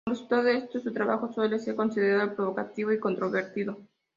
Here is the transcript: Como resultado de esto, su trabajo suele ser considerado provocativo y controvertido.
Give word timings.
Como 0.03 0.15
resultado 0.15 0.43
de 0.45 0.57
esto, 0.57 0.79
su 0.79 0.91
trabajo 0.91 1.31
suele 1.31 1.59
ser 1.59 1.75
considerado 1.75 2.35
provocativo 2.35 2.91
y 2.91 2.99
controvertido. 2.99 3.77